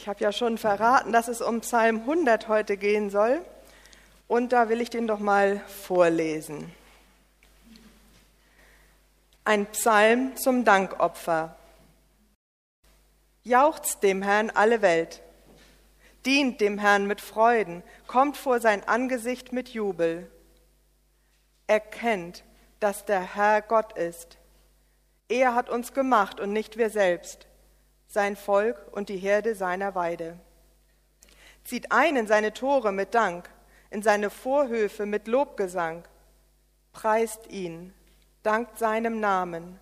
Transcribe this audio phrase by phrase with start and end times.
[0.00, 3.44] Ich habe ja schon verraten, dass es um Psalm 100 heute gehen soll.
[4.28, 6.72] Und da will ich den doch mal vorlesen.
[9.44, 11.54] Ein Psalm zum Dankopfer.
[13.44, 15.20] Jauchzt dem Herrn alle Welt.
[16.24, 20.30] Dient dem Herrn mit Freuden, kommt vor sein Angesicht mit Jubel.
[21.66, 22.42] Erkennt,
[22.78, 24.38] dass der Herr Gott ist.
[25.28, 27.49] Er hat uns gemacht und nicht wir selbst
[28.10, 30.36] sein Volk und die Herde seiner Weide.
[31.62, 33.48] Zieht ein in seine Tore mit Dank,
[33.88, 36.02] in seine Vorhöfe mit Lobgesang.
[36.92, 37.94] Preist ihn,
[38.42, 39.78] dankt seinem Namen,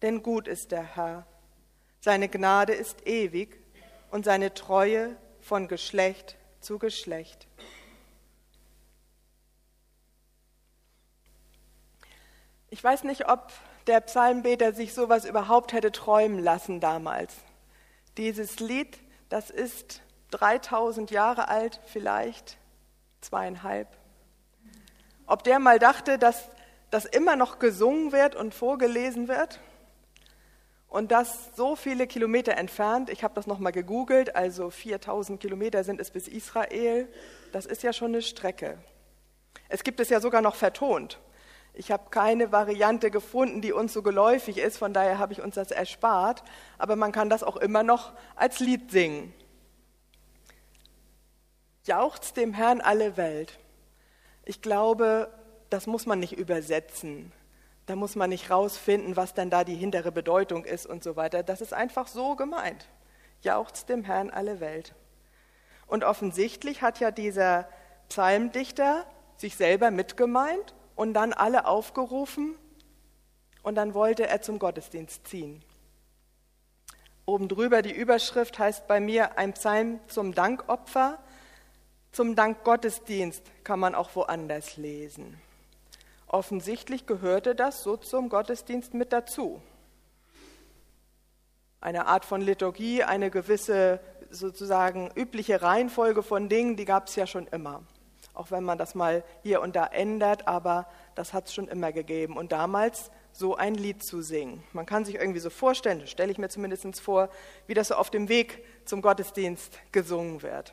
[0.00, 1.26] denn gut ist der Herr.
[2.00, 3.60] Seine Gnade ist ewig
[4.12, 7.48] und seine Treue von Geschlecht zu Geschlecht.
[12.70, 13.52] Ich weiß nicht, ob
[13.88, 17.34] der Psalmbeter sich sowas überhaupt hätte träumen lassen damals.
[18.16, 18.98] Dieses Lied,
[19.28, 22.56] das ist 3000 Jahre alt, vielleicht
[23.20, 23.88] zweieinhalb.
[25.26, 26.48] Ob der mal dachte, dass
[26.90, 29.60] das immer noch gesungen wird und vorgelesen wird
[30.88, 36.00] und das so viele Kilometer entfernt, ich habe das nochmal gegoogelt, also 4000 Kilometer sind
[36.00, 37.12] es bis Israel,
[37.52, 38.78] das ist ja schon eine Strecke.
[39.68, 41.18] Es gibt es ja sogar noch vertont.
[41.78, 45.56] Ich habe keine Variante gefunden, die uns so geläufig ist, von daher habe ich uns
[45.56, 46.42] das erspart.
[46.78, 49.34] Aber man kann das auch immer noch als Lied singen.
[51.84, 53.58] Jauchzt dem Herrn alle Welt.
[54.46, 55.30] Ich glaube,
[55.68, 57.30] das muss man nicht übersetzen.
[57.84, 61.42] Da muss man nicht rausfinden, was denn da die hintere Bedeutung ist und so weiter.
[61.42, 62.88] Das ist einfach so gemeint.
[63.42, 64.94] Jauchzt dem Herrn alle Welt.
[65.86, 67.68] Und offensichtlich hat ja dieser
[68.08, 69.04] Psalmdichter
[69.36, 72.56] sich selber mitgemeint und dann alle aufgerufen
[73.62, 75.62] und dann wollte er zum Gottesdienst ziehen.
[77.26, 81.18] Oben drüber die Überschrift heißt bei mir ein Psalm zum Dankopfer.
[82.12, 85.38] Zum Dankgottesdienst kann man auch woanders lesen.
[86.28, 89.60] Offensichtlich gehörte das so zum Gottesdienst mit dazu.
[91.80, 97.26] Eine Art von Liturgie, eine gewisse sozusagen übliche Reihenfolge von Dingen, die gab es ja
[97.26, 97.82] schon immer
[98.36, 101.92] auch wenn man das mal hier und da ändert, aber das hat es schon immer
[101.92, 102.36] gegeben.
[102.36, 104.62] Und damals so ein Lied zu singen.
[104.72, 107.28] Man kann sich irgendwie so vorstellen, das stelle ich mir zumindest vor,
[107.66, 110.72] wie das so auf dem Weg zum Gottesdienst gesungen wird.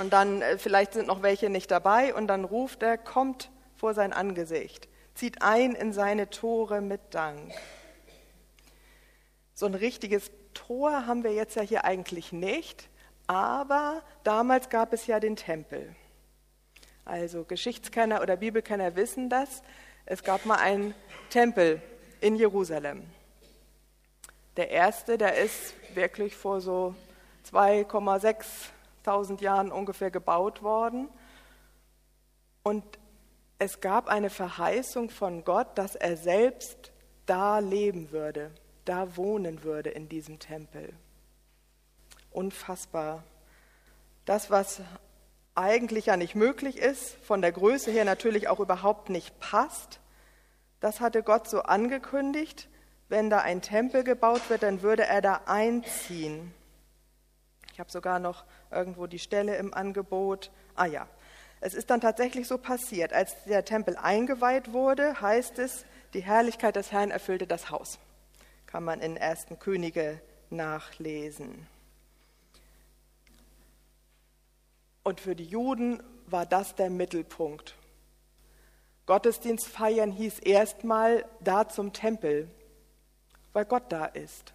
[0.00, 3.94] Und dann, äh, vielleicht sind noch welche nicht dabei, und dann ruft er, kommt vor
[3.94, 7.52] sein Angesicht, zieht ein in seine Tore mit Dank.
[9.54, 12.88] So ein richtiges Tor haben wir jetzt ja hier eigentlich nicht,
[13.26, 15.94] aber damals gab es ja den Tempel.
[17.06, 19.62] Also Geschichtskenner oder Bibelkenner wissen das.
[20.06, 20.92] Es gab mal einen
[21.30, 21.80] Tempel
[22.20, 23.04] in Jerusalem.
[24.56, 26.96] Der erste, der ist wirklich vor so
[27.52, 31.08] 2,6 Jahren ungefähr gebaut worden.
[32.64, 32.84] Und
[33.60, 36.90] es gab eine Verheißung von Gott, dass er selbst
[37.24, 38.50] da leben würde,
[38.84, 40.92] da wohnen würde in diesem Tempel.
[42.32, 43.22] Unfassbar.
[44.24, 44.80] Das, was
[45.56, 50.00] eigentlich ja nicht möglich ist, von der Größe her natürlich auch überhaupt nicht passt.
[50.80, 52.68] Das hatte Gott so angekündigt.
[53.08, 56.52] Wenn da ein Tempel gebaut wird, dann würde er da einziehen.
[57.72, 60.50] Ich habe sogar noch irgendwo die Stelle im Angebot.
[60.74, 61.08] Ah ja,
[61.60, 63.12] es ist dann tatsächlich so passiert.
[63.12, 65.84] Als der Tempel eingeweiht wurde, heißt es,
[66.14, 67.98] die Herrlichkeit des Herrn erfüllte das Haus.
[68.66, 69.46] Kann man in 1.
[69.58, 71.66] Könige nachlesen.
[75.06, 77.76] Und für die Juden war das der Mittelpunkt.
[79.06, 82.50] Gottesdienst feiern hieß erstmal da zum Tempel,
[83.52, 84.52] weil Gott da ist.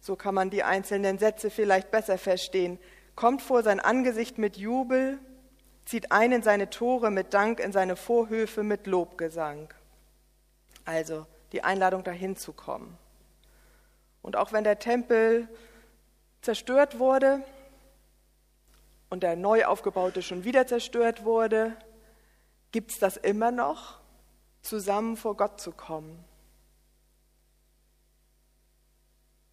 [0.00, 2.80] So kann man die einzelnen Sätze vielleicht besser verstehen.
[3.14, 5.20] Kommt vor sein Angesicht mit Jubel,
[5.84, 9.72] zieht ein in seine Tore mit Dank, in seine Vorhöfe mit Lobgesang.
[10.84, 12.98] Also die Einladung dahin zu kommen.
[14.20, 15.46] Und auch wenn der Tempel
[16.42, 17.44] zerstört wurde,
[19.10, 21.76] und der neu aufgebaute schon wieder zerstört wurde,
[22.72, 23.98] gibt es das immer noch,
[24.62, 26.24] zusammen vor Gott zu kommen.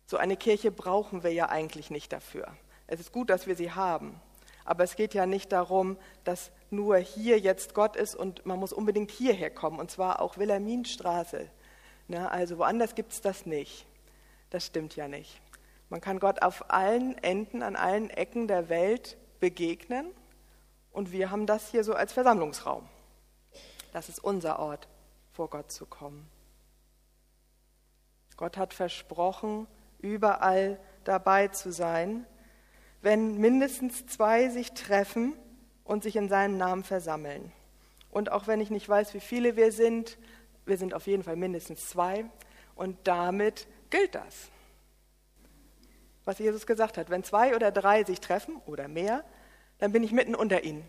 [0.08, 2.56] So eine Kirche brauchen wir ja eigentlich nicht dafür.
[2.88, 4.20] Es ist gut, dass wir sie haben.
[4.64, 8.74] Aber es geht ja nicht darum, dass nur hier jetzt Gott ist und man muss
[8.74, 11.50] unbedingt hierher kommen, und zwar auch Wilhelminstraße.
[12.08, 13.86] Na, also woanders gibt es das nicht.
[14.50, 15.40] Das stimmt ja nicht.
[15.90, 20.08] Man kann Gott auf allen Enden, an allen Ecken der Welt begegnen
[20.92, 22.90] und wir haben das hier so als Versammlungsraum.
[23.94, 24.88] Das ist unser Ort,
[25.34, 26.28] vor Gott zu kommen.
[28.38, 29.68] Gott hat versprochen,
[30.00, 32.26] überall dabei zu sein.
[33.02, 35.34] wenn mindestens zwei sich treffen
[35.84, 37.52] und sich in seinem Namen versammeln.
[38.10, 40.18] Und auch wenn ich nicht weiß, wie viele wir sind,
[40.66, 42.26] wir sind auf jeden Fall mindestens zwei.
[42.74, 44.50] Und damit gilt das,
[46.26, 47.10] was Jesus gesagt hat.
[47.10, 49.24] Wenn zwei oder drei sich treffen oder mehr,
[49.78, 50.86] dann bin ich mitten unter ihnen.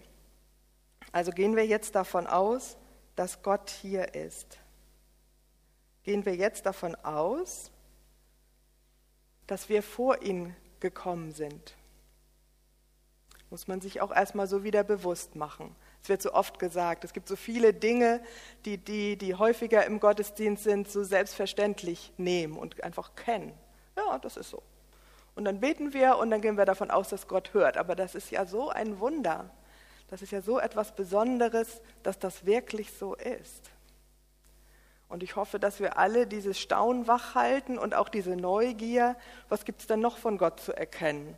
[1.12, 2.76] Also gehen wir jetzt davon aus,
[3.14, 4.58] dass Gott hier ist.
[6.02, 7.70] Gehen wir jetzt davon aus,
[9.46, 11.76] dass wir vor ihn gekommen sind
[13.50, 15.74] muss man sich auch erstmal so wieder bewusst machen.
[16.02, 18.20] Es wird so oft gesagt, es gibt so viele Dinge,
[18.64, 23.52] die, die, die häufiger im Gottesdienst sind, so selbstverständlich nehmen und einfach kennen.
[23.96, 24.62] Ja, das ist so.
[25.36, 27.76] Und dann beten wir und dann gehen wir davon aus, dass Gott hört.
[27.76, 29.50] Aber das ist ja so ein Wunder.
[30.08, 33.70] Das ist ja so etwas Besonderes, dass das wirklich so ist.
[35.08, 39.14] Und ich hoffe, dass wir alle dieses Staunen wach halten und auch diese Neugier,
[39.48, 41.36] was gibt es denn noch von Gott zu erkennen?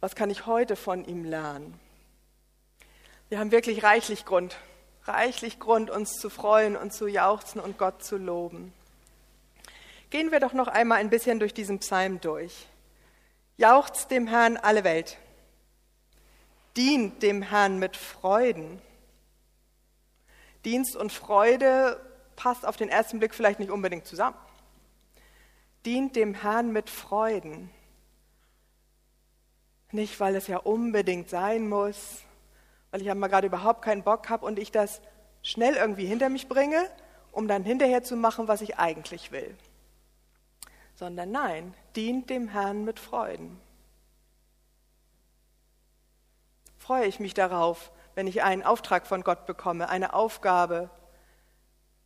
[0.00, 1.78] Was kann ich heute von ihm lernen?
[3.30, 4.56] Wir haben wirklich reichlich Grund,
[5.04, 8.72] reichlich Grund, uns zu freuen und zu jauchzen und Gott zu loben.
[10.10, 12.66] Gehen wir doch noch einmal ein bisschen durch diesen Psalm durch.
[13.60, 15.18] Jauchzt dem Herrn alle Welt.
[16.78, 18.80] Dient dem Herrn mit Freuden.
[20.64, 22.00] Dienst und Freude
[22.36, 24.38] passt auf den ersten Blick vielleicht nicht unbedingt zusammen.
[25.84, 27.68] Dient dem Herrn mit Freuden.
[29.92, 32.22] Nicht, weil es ja unbedingt sein muss,
[32.90, 35.02] weil ich ja mal gerade überhaupt keinen Bock habe und ich das
[35.42, 36.90] schnell irgendwie hinter mich bringe,
[37.30, 39.54] um dann hinterher zu machen, was ich eigentlich will.
[41.00, 43.58] Sondern nein, dient dem Herrn mit Freuden.
[46.76, 50.90] Freue ich mich darauf, wenn ich einen Auftrag von Gott bekomme, eine Aufgabe,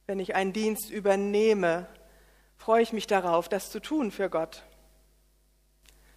[0.06, 1.88] wenn ich einen Dienst übernehme,
[2.56, 4.62] freue ich mich darauf, das zu tun für Gott.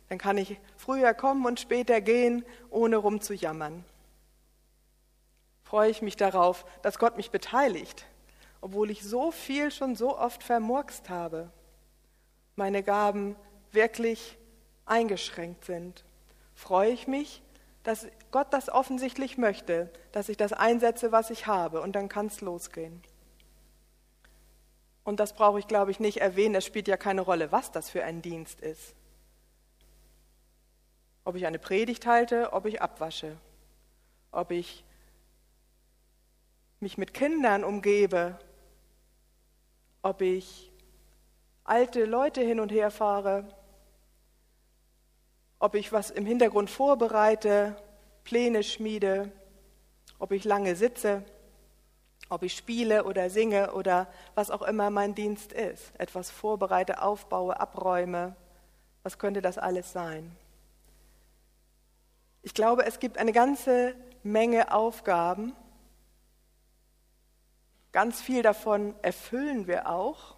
[0.09, 3.85] Dann kann ich früher kommen und später gehen, ohne rumzujammern.
[5.63, 8.05] Freue ich mich darauf, dass Gott mich beteiligt,
[8.61, 11.51] obwohl ich so viel schon so oft vermurkst habe.
[12.57, 13.37] Meine Gaben
[13.71, 14.37] wirklich
[14.85, 16.03] eingeschränkt sind.
[16.53, 17.41] Freue ich mich,
[17.83, 22.25] dass Gott das offensichtlich möchte, dass ich das einsetze, was ich habe, und dann kann
[22.25, 23.01] es losgehen.
[25.05, 26.55] Und das brauche ich, glaube ich, nicht erwähnen.
[26.55, 28.93] Es spielt ja keine Rolle, was das für ein Dienst ist
[31.27, 33.35] ob ich eine Predigt halte, ob ich abwasche,
[34.31, 34.85] ob ich
[36.79, 38.39] mich mit Kindern umgebe,
[40.03, 40.71] ob ich
[41.67, 43.45] alte Leute hin und her fahre,
[45.59, 47.75] ob ich was im Hintergrund vorbereite,
[48.23, 49.31] Pläne schmiede,
[50.17, 51.23] ob ich lange sitze,
[52.29, 57.59] ob ich spiele oder singe oder was auch immer mein Dienst ist, etwas vorbereite, aufbaue,
[57.59, 58.35] abräume,
[59.03, 60.35] was könnte das alles sein?
[62.43, 63.93] Ich glaube, es gibt eine ganze
[64.23, 65.53] Menge Aufgaben.
[67.91, 70.36] Ganz viel davon erfüllen wir auch.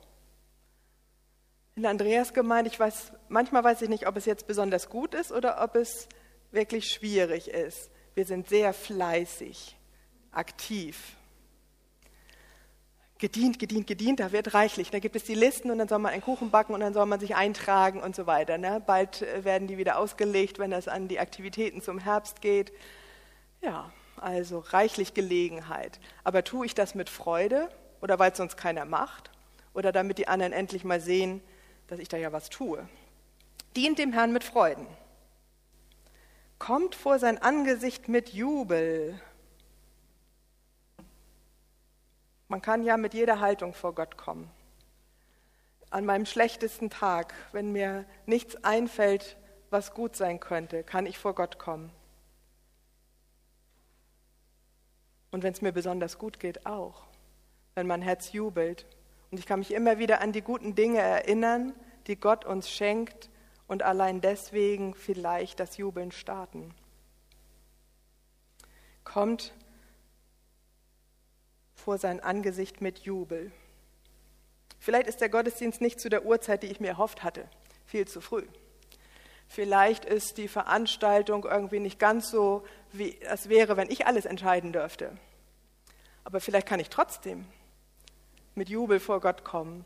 [1.79, 5.31] In der Andreasgemeinde, ich weiß, manchmal weiß ich nicht, ob es jetzt besonders gut ist
[5.31, 6.09] oder ob es
[6.51, 7.89] wirklich schwierig ist.
[8.15, 9.77] Wir sind sehr fleißig,
[10.33, 11.15] aktiv
[13.17, 14.91] gedient, gedient, gedient, da wird reichlich.
[14.91, 17.05] Da gibt es die Listen und dann soll man einen Kuchen backen und dann soll
[17.05, 18.57] man sich eintragen und so weiter.
[18.57, 18.83] Ne?
[18.85, 22.73] Bald äh, werden die wieder ausgelegt, wenn es an die Aktivitäten zum Herbst geht.
[23.61, 26.01] Ja, also reichlich Gelegenheit.
[26.25, 27.69] Aber tue ich das mit Freude
[28.01, 29.31] oder weil es sonst keiner macht
[29.73, 31.41] oder damit die anderen endlich mal sehen,
[31.89, 32.87] dass ich da ja was tue?
[33.75, 34.87] Dient dem Herrn mit Freuden.
[36.59, 39.19] Kommt vor sein Angesicht mit Jubel.
[42.47, 44.49] Man kann ja mit jeder Haltung vor Gott kommen.
[45.89, 49.37] An meinem schlechtesten Tag, wenn mir nichts einfällt,
[49.71, 51.91] was gut sein könnte, kann ich vor Gott kommen.
[55.31, 57.03] Und wenn es mir besonders gut geht, auch.
[57.75, 58.85] Wenn mein Herz jubelt.
[59.31, 61.73] Und ich kann mich immer wieder an die guten Dinge erinnern,
[62.07, 63.29] die Gott uns schenkt
[63.67, 66.73] und allein deswegen vielleicht das Jubeln starten.
[69.03, 69.53] Kommt
[71.75, 73.51] vor sein Angesicht mit Jubel.
[74.79, 77.47] Vielleicht ist der Gottesdienst nicht zu der Uhrzeit, die ich mir erhofft hatte,
[77.85, 78.45] viel zu früh.
[79.47, 84.73] Vielleicht ist die Veranstaltung irgendwie nicht ganz so, wie es wäre, wenn ich alles entscheiden
[84.73, 85.17] dürfte.
[86.23, 87.45] Aber vielleicht kann ich trotzdem
[88.55, 89.85] mit Jubel vor Gott kommen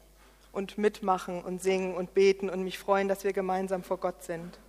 [0.52, 4.60] und mitmachen und singen und beten und mich freuen, dass wir gemeinsam vor Gott sind.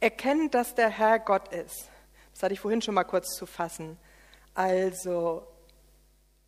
[0.00, 1.88] Erkennen, dass der Herr Gott ist.
[2.32, 3.98] Das hatte ich vorhin schon mal kurz zu fassen.
[4.54, 5.46] Also,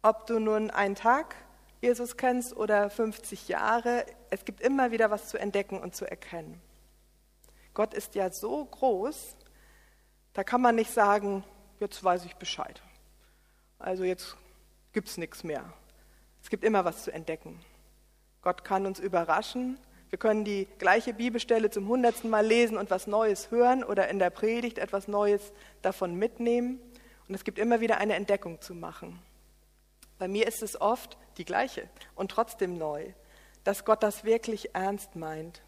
[0.03, 1.37] ob du nun einen Tag
[1.81, 6.61] Jesus kennst oder 50 Jahre, es gibt immer wieder was zu entdecken und zu erkennen.
[7.75, 9.37] Gott ist ja so groß,
[10.33, 11.45] da kann man nicht sagen,
[11.81, 12.81] jetzt weiß ich Bescheid.
[13.79, 14.37] Also jetzt
[14.93, 15.73] gibt es nichts mehr.
[16.43, 17.61] Es gibt immer was zu entdecken.
[18.43, 19.79] Gott kann uns überraschen.
[20.11, 24.19] Wir können die gleiche Bibelstelle zum hundertsten Mal lesen und was Neues hören oder in
[24.19, 26.81] der Predigt etwas Neues davon mitnehmen.
[27.29, 29.19] Und es gibt immer wieder eine Entdeckung zu machen.
[30.19, 33.13] Bei mir ist es oft die gleiche und trotzdem neu,
[33.65, 35.63] dass Gott das wirklich ernst meint.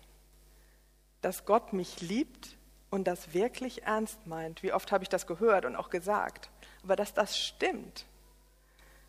[1.22, 2.56] Dass Gott mich liebt
[2.90, 4.62] und das wirklich ernst meint.
[4.62, 6.50] Wie oft habe ich das gehört und auch gesagt.
[6.82, 8.04] Aber dass das stimmt,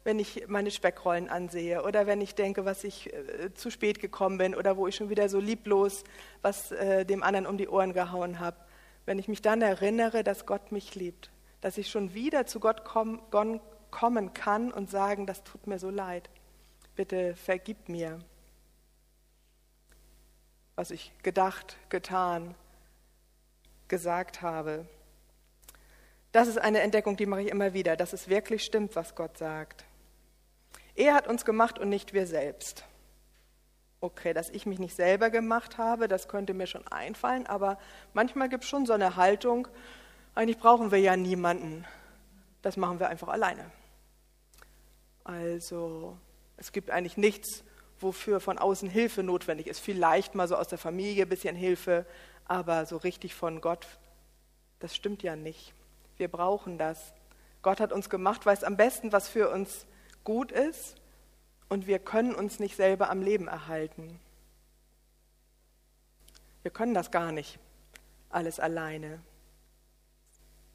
[0.06, 4.38] wenn ich meine Speckrollen ansehe oder wenn ich denke, was ich äh, zu spät gekommen
[4.38, 6.04] bin oder wo ich schon wieder so lieblos
[6.44, 8.56] was äh, dem anderen um die Ohren gehauen habe.
[9.06, 12.86] Wenn ich mich dann erinnere, dass Gott mich liebt, dass ich schon wieder zu Gott
[12.86, 13.20] komm,
[13.90, 16.30] kommen kann und sagen, das tut mir so leid.
[16.96, 18.20] Bitte vergib mir,
[20.76, 22.54] was ich gedacht, getan,
[23.88, 24.86] gesagt habe.
[26.32, 29.38] Das ist eine Entdeckung, die mache ich immer wieder, dass es wirklich stimmt, was Gott
[29.38, 29.86] sagt.
[30.96, 32.86] Er hat uns gemacht und nicht wir selbst.
[34.02, 37.78] Okay, dass ich mich nicht selber gemacht habe, das könnte mir schon einfallen, aber
[38.14, 39.68] manchmal gibt es schon so eine Haltung,
[40.36, 41.86] eigentlich brauchen wir ja niemanden.
[42.62, 43.72] Das machen wir einfach alleine.
[45.24, 46.18] Also
[46.58, 47.64] es gibt eigentlich nichts,
[48.00, 49.80] wofür von außen Hilfe notwendig ist.
[49.80, 52.06] Vielleicht mal so aus der Familie ein bisschen Hilfe,
[52.46, 53.88] aber so richtig von Gott,
[54.80, 55.74] das stimmt ja nicht.
[56.18, 57.14] Wir brauchen das.
[57.62, 59.88] Gott hat uns gemacht, weiß am besten, was für uns
[60.26, 60.96] gut ist
[61.70, 64.20] und wir können uns nicht selber am Leben erhalten.
[66.64, 67.60] Wir können das gar nicht,
[68.30, 69.22] alles alleine.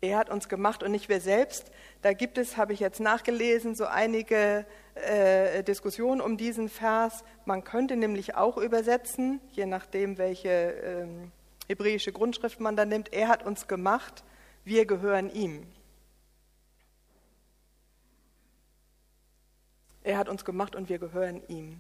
[0.03, 1.71] Er hat uns gemacht und nicht wir selbst.
[2.01, 4.65] Da gibt es, habe ich jetzt nachgelesen, so einige
[4.95, 7.23] äh, Diskussionen um diesen Vers.
[7.45, 11.07] Man könnte nämlich auch übersetzen, je nachdem, welche äh,
[11.69, 13.13] hebräische Grundschrift man da nimmt.
[13.13, 14.25] Er hat uns gemacht,
[14.65, 15.67] wir gehören ihm.
[20.03, 21.79] Er hat uns gemacht und wir gehören ihm.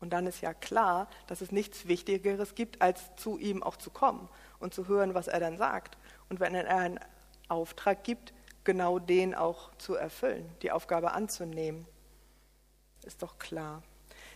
[0.00, 3.90] Und dann ist ja klar, dass es nichts Wichtigeres gibt, als zu ihm auch zu
[3.90, 4.28] kommen
[4.58, 5.96] und zu hören, was er dann sagt.
[6.28, 6.98] Und wenn er einen
[7.46, 8.32] Auftrag gibt,
[8.64, 11.86] genau den auch zu erfüllen, die Aufgabe anzunehmen.
[13.04, 13.82] Ist doch klar.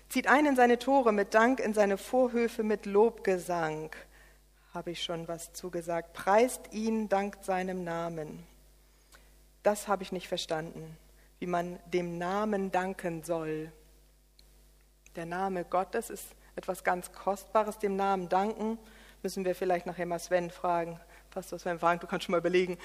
[0.09, 3.91] Zieht ein in seine Tore mit Dank, in seine Vorhöfe mit Lobgesang.
[4.73, 6.13] Habe ich schon was zugesagt.
[6.13, 8.47] Preist ihn dank seinem Namen.
[9.65, 10.97] Das habe ich nicht verstanden
[11.39, 13.73] wie man dem Namen danken soll.
[15.17, 16.27] Der Name Gottes ist
[16.57, 18.79] etwas ganz Kostbares, dem Namen danken.
[19.23, 21.01] Müssen wir vielleicht nachher mal Sven fragen.
[21.31, 22.79] Pastor Sven fragen, du kannst schon mal überlegen.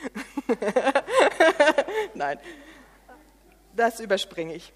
[2.13, 2.37] Nein,
[3.75, 4.73] das überspringe ich.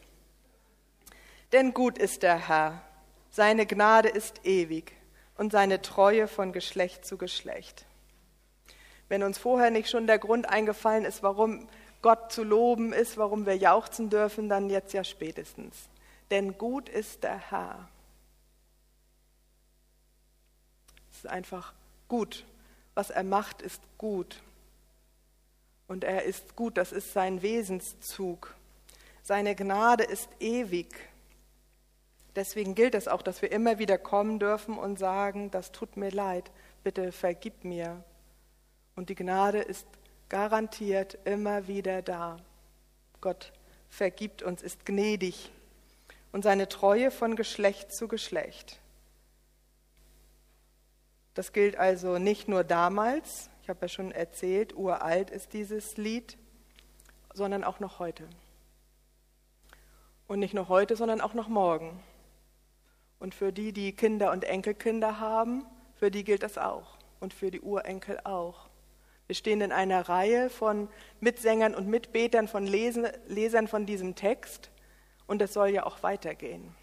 [1.51, 2.82] Denn gut ist der Herr,
[3.29, 4.94] seine Gnade ist ewig
[5.38, 7.86] und seine Treue von Geschlecht zu Geschlecht.
[9.08, 11.67] Wenn uns vorher nicht schon der Grund eingefallen ist, warum
[12.05, 15.89] Gott zu loben ist, warum wir jauchzen dürfen, dann jetzt ja spätestens.
[16.29, 17.89] Denn gut ist der Herr.
[21.12, 21.74] Es ist einfach
[22.07, 22.45] gut.
[22.93, 24.43] Was er macht, ist gut.
[25.88, 28.53] Und er ist gut, das ist sein Wesenszug.
[29.24, 30.93] Seine Gnade ist ewig.
[32.35, 36.12] Deswegen gilt es auch, dass wir immer wieder kommen dürfen und sagen, das tut mir
[36.12, 36.51] leid,
[36.83, 38.03] bitte vergib mir.
[38.95, 39.88] Und die Gnade ist
[40.29, 42.38] garantiert immer wieder da.
[43.22, 43.51] Gott
[43.89, 45.51] vergibt uns, ist gnädig
[46.32, 48.79] und seine Treue von Geschlecht zu Geschlecht.
[51.34, 56.38] Das gilt also nicht nur damals, ich habe ja schon erzählt, uralt ist dieses Lied,
[57.34, 58.27] sondern auch noch heute.
[60.27, 62.01] Und nicht nur heute, sondern auch noch morgen.
[63.20, 65.65] Und für die, die Kinder und Enkelkinder haben,
[65.96, 66.98] für die gilt das auch.
[67.20, 68.67] Und für die Urenkel auch.
[69.27, 70.88] Wir stehen in einer Reihe von
[71.20, 74.70] Mitsängern und Mitbetern, von Lesern von diesem Text
[75.25, 76.75] und es soll ja auch weitergehen.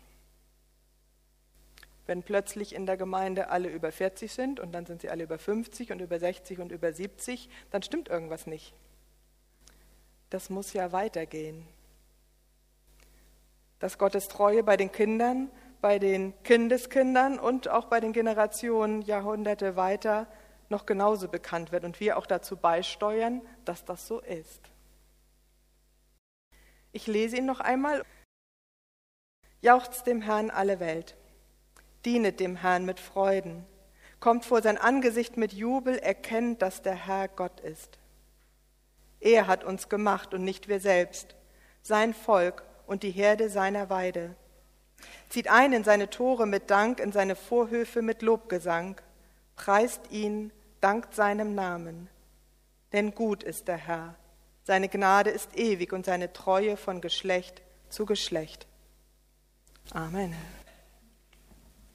[2.07, 5.39] Wenn plötzlich in der Gemeinde alle über 40 sind und dann sind sie alle über
[5.39, 8.75] 50 und über 60 und über 70, dann stimmt irgendwas nicht.
[10.29, 11.65] Das muss ja weitergehen.
[13.79, 15.49] Dass Gottes Treue bei den Kindern,
[15.81, 20.27] bei den Kindeskindern und auch bei den Generationen Jahrhunderte weiter
[20.73, 24.61] noch genauso bekannt wird und wir auch dazu beisteuern, dass das so ist.
[26.91, 28.05] Ich lese ihn noch einmal.
[29.61, 31.17] Jauchzt dem Herrn alle Welt,
[32.05, 33.65] dienet dem Herrn mit Freuden,
[34.19, 37.99] kommt vor sein Angesicht mit Jubel, erkennt, dass der Herr Gott ist.
[39.21, 41.37] Er hat uns gemacht und nicht wir selbst,
[41.83, 44.35] sein Volk und die Herde seiner Weide.
[45.29, 49.01] Zieht ein in seine Tore mit Dank, in seine Vorhöfe mit Lobgesang
[49.57, 50.51] preist ihn,
[50.83, 52.09] dankt seinem Namen.
[52.93, 54.15] Denn gut ist der Herr,
[54.65, 58.67] seine Gnade ist ewig und seine Treue von Geschlecht zu Geschlecht.
[59.93, 60.35] Amen.